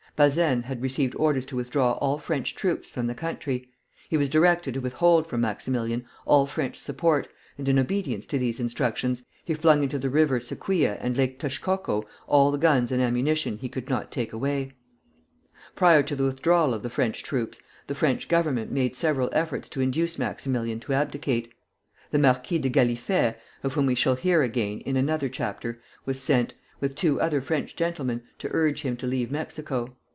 Bazaine 0.17 0.61
had 0.63 0.81
received 0.83 1.15
orders 1.15 1.45
to 1.47 1.55
withdraw 1.55 1.93
all 1.93 2.19
French 2.19 2.53
troops 2.53 2.89
from 2.91 3.07
the 3.07 3.15
country. 3.15 3.69
He 4.09 4.17
was 4.17 4.29
directed 4.29 4.73
to 4.75 4.79
withhold 4.81 5.25
from 5.25 5.41
Maximilian 5.41 6.05
all 6.25 6.45
French 6.45 6.75
support, 6.75 7.27
and 7.57 7.67
in 7.67 7.79
obedience 7.79 8.27
to 8.27 8.37
these 8.37 8.59
instructions 8.59 9.23
he 9.45 9.53
flung 9.55 9.81
into 9.81 9.97
the 9.97 10.11
river 10.11 10.39
Sequia 10.39 10.97
and 10.99 11.17
Lake 11.17 11.39
Texcoco 11.39 12.03
all 12.27 12.51
the 12.51 12.57
guns 12.59 12.91
and 12.91 13.01
ammunition 13.01 13.57
he 13.59 13.69
could 13.69 13.89
not 13.89 14.11
take 14.11 14.31
away. 14.33 14.73
[Footnote 14.73 14.73
1: 14.73 14.73
Prince 14.91 15.15
Salm 15.15 15.17
Salm, 15.17 15.55
Diary 15.55 15.55
in 15.57 15.61
Mexico.] 15.65 15.79
Prior 15.79 16.03
to 16.03 16.15
the 16.15 16.23
withdrawal 16.25 16.73
of 16.75 16.83
the 16.83 16.95
French 16.95 17.23
troops, 17.23 17.61
the 17.87 17.95
French 17.95 18.27
Government 18.27 18.71
made 18.71 18.95
several 18.95 19.29
efforts 19.31 19.69
to 19.69 19.81
induce 19.81 20.19
Maximilian 20.19 20.79
to 20.81 20.93
abdicate. 20.93 21.51
The 22.11 22.19
Marquis 22.19 22.59
de 22.59 22.69
Gallifet 22.69 23.39
(of 23.63 23.73
whom 23.73 23.87
we 23.87 23.95
shall 23.95 24.15
hear 24.15 24.43
again 24.43 24.81
in 24.81 24.97
another 24.97 25.29
chapter) 25.29 25.81
was 26.05 26.21
sent, 26.21 26.53
with 26.79 26.93
two 26.95 27.19
other 27.19 27.41
French 27.41 27.75
gentlemen, 27.75 28.21
to 28.37 28.49
urge 28.51 28.81
him 28.81 28.95
to 28.97 29.07
leave 29.07 29.31
Mexico. 29.31 29.95